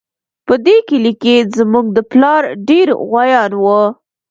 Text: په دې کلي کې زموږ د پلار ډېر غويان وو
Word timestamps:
په 0.45 0.53
دې 0.65 0.77
کلي 0.87 1.13
کې 1.21 1.35
زموږ 1.57 1.85
د 1.93 1.99
پلار 2.11 2.41
ډېر 2.69 2.87
غويان 3.09 3.51
وو 3.61 3.81